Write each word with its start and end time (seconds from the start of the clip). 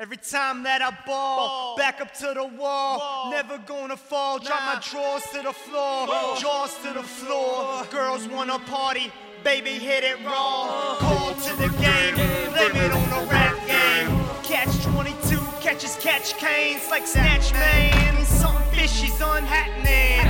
Every 0.00 0.16
time 0.16 0.62
that 0.62 0.80
I 0.80 0.96
ball, 1.06 1.76
back 1.76 2.00
up 2.00 2.14
to 2.14 2.32
the 2.32 2.46
wall. 2.46 3.30
Never 3.30 3.58
gonna 3.58 3.98
fall, 3.98 4.38
drop 4.38 4.62
my 4.62 4.80
drawers 4.80 5.24
to 5.34 5.42
the 5.42 5.52
floor, 5.52 6.06
jaws 6.38 6.74
to 6.84 6.94
the 6.94 7.02
floor. 7.02 7.84
Girls 7.90 8.26
wanna 8.26 8.58
party, 8.60 9.12
baby 9.44 9.72
hit 9.72 10.02
it 10.02 10.16
raw. 10.24 10.68
Uh. 10.70 10.96
Call 10.96 11.34
to 11.34 11.56
the 11.56 11.68
game, 11.76 12.14
blame 12.14 12.76
it 12.76 12.92
on 12.92 13.10
the 13.10 13.30
rap 13.30 13.54
game. 13.66 14.08
Catch 14.42 14.82
22, 14.84 15.38
catches 15.60 15.96
catch 15.96 16.32
canes 16.38 16.88
like 16.88 17.06
Snatch 17.06 17.52
Man. 17.52 18.24
Something 18.24 18.72
fishy's 18.72 19.20
unhappening. 19.20 20.29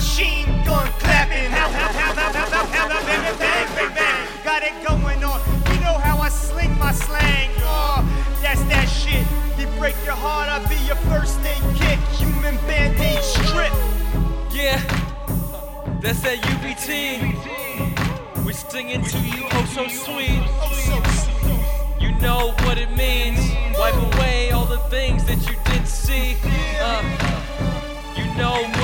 Machine 0.00 0.46
gun 0.64 0.88
clapping. 0.98 1.50
How, 1.50 1.68
how, 1.68 1.92
how, 1.92 2.14
how, 2.14 2.32
how, 2.32 2.48
how, 2.48 2.64
how, 2.64 2.88
how, 2.88 3.06
bang, 3.06 3.36
bang, 3.36 3.68
bang, 3.76 3.94
bang. 3.94 4.28
Got 4.42 4.62
it 4.62 4.72
going 4.88 5.22
on. 5.22 5.38
You 5.68 5.80
know 5.84 5.96
how 6.06 6.16
I 6.16 6.30
sling 6.30 6.72
my 6.78 6.92
slang. 6.92 7.50
Oh, 7.58 8.00
that's 8.40 8.62
that 8.72 8.86
shit. 8.88 9.26
You 9.58 9.66
break 9.78 9.94
your 10.06 10.14
heart, 10.14 10.48
I'll 10.48 10.66
be 10.70 10.80
your 10.88 11.00
first 11.12 11.38
aid 11.44 11.62
kit. 11.76 11.98
Human 12.16 12.56
band-aid 12.68 13.22
strip. 13.22 13.74
Yeah, 14.50 14.80
that's 16.00 16.22
that 16.22 16.38
UBT. 16.48 16.96
We're 18.42 18.52
singing 18.52 19.04
to 19.04 19.18
you, 19.18 19.44
oh 19.52 19.66
so 19.76 19.86
sweet. 19.86 20.40
You 22.00 22.10
know 22.20 22.52
what 22.64 22.78
it 22.78 22.90
means. 22.96 23.40
Wipe 23.78 24.00
away 24.14 24.50
all 24.50 24.64
the 24.64 24.82
things 24.88 25.26
that 25.26 25.40
you 25.46 25.54
didn't 25.66 25.88
see. 25.88 26.38
Uh, 26.80 27.02
you 28.16 28.24
know 28.38 28.79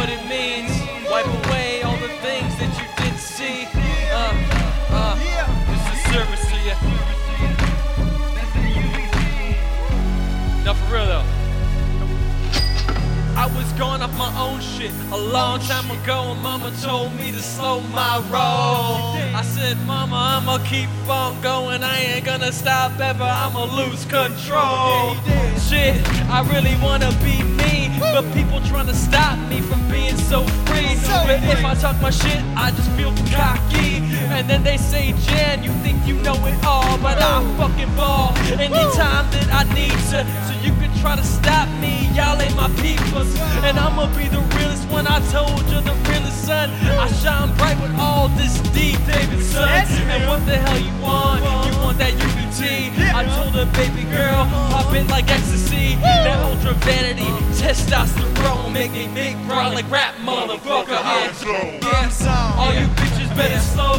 Going 13.77 14.01
off 14.01 14.17
my 14.17 14.33
own 14.41 14.59
shit 14.63 14.91
a 15.13 15.17
long 15.19 15.61
time 15.61 15.91
ago, 15.91 16.33
and 16.33 16.43
mama 16.43 16.73
told 16.83 17.15
me 17.15 17.31
to 17.31 17.43
slow 17.43 17.81
my 17.93 18.17
roll. 18.33 19.13
I 19.37 19.43
said, 19.43 19.77
Mama, 19.87 20.17
I'ma 20.17 20.65
keep 20.65 20.89
on 21.07 21.39
going, 21.43 21.83
I 21.83 21.99
ain't 21.99 22.25
gonna 22.25 22.53
stop 22.53 22.99
ever, 22.99 23.23
I'ma 23.23 23.65
lose 23.65 24.07
control. 24.07 25.15
Shit, 25.61 26.01
I 26.31 26.41
really 26.55 26.75
wanna 26.83 27.11
be 27.23 27.43
me, 27.43 27.93
but 28.01 28.25
people 28.33 28.63
trying 28.63 28.87
to 28.87 28.95
stop 28.95 29.39
me 29.51 29.61
from 29.61 29.87
being 29.91 30.17
so 30.17 30.45
free. 30.65 30.97
But 31.27 31.43
if 31.45 31.65
I 31.65 31.75
talk 31.75 32.01
my 32.01 32.11
shit, 32.11 32.41
I 32.57 32.71
just 32.71 32.91
feel 32.93 33.13
cocky. 33.31 34.01
And 34.33 34.49
then 34.49 34.63
they 34.63 34.79
say, 34.79 35.13
Jan, 35.27 35.63
you 35.63 35.71
think 35.85 36.07
you 36.07 36.15
know 36.23 36.37
it 36.47 36.65
all, 36.65 36.97
but 36.99 37.19
I 37.21 37.43
fucking 37.59 37.95
ball 37.95 38.33
anytime 38.59 39.31
that 39.33 39.49
I 39.53 39.65
need 39.75 39.97
to. 40.11 40.25
So 40.47 40.53
you 40.65 40.73
can 40.81 40.86
try 41.01 41.17
to 41.17 41.25
stop 41.25 41.69
me, 41.81 42.09
y'all 42.15 42.41
ain't 42.41 42.57
my 42.57 42.69
peoples. 42.83 43.35
And 43.65 43.79
I'ma 43.79 44.07
be 44.17 44.29
the 44.29 44.41
realest 44.57 44.89
when 44.91 45.07
I 45.07 45.21
told 45.31 45.63
you 45.71 45.81
the 45.81 45.95
realest 46.09 46.45
son. 46.47 46.71
I 46.71 47.07
shine 47.21 47.55
bright 47.57 47.81
with 47.81 47.95
all 47.99 48.29
this 48.29 48.59
D, 48.75 48.97
David 49.07 49.43
son. 49.43 49.69
And 49.69 50.29
what 50.29 50.45
the 50.47 50.57
hell 50.57 50.79
you 50.79 50.95
want? 51.03 51.43
You 51.43 51.79
want 51.81 51.99
that 51.99 52.13
UBT? 52.15 52.93
I 53.15 53.25
told 53.37 53.55
her, 53.55 53.67
baby 53.77 54.05
girl, 54.11 54.45
pop 54.71 54.93
it 54.95 55.07
like 55.09 55.29
ecstasy. 55.31 55.97
That 55.97 56.39
ultra 56.45 56.75
vanity, 56.85 57.31
testosterone, 57.61 58.73
make 58.73 58.93
me 58.93 59.09
big 59.15 59.37
bro 59.47 59.71
like 59.73 59.91
rap 59.91 60.15
motherfucker. 60.17 60.89
Yeah, 60.89 61.33
yeah. 61.43 62.57
All 62.59 62.73
you 62.75 62.87
bitches 62.99 63.31
better 63.37 63.61
slow 63.61 63.96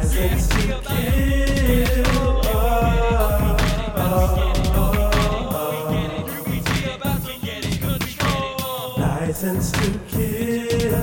License 8.98 9.72
to 9.72 10.00
kill. 10.08 10.96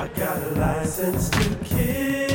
I 0.00 0.08
got 0.16 0.42
a 0.42 0.50
license 0.58 1.30
to 1.30 1.56
kill. 1.64 2.31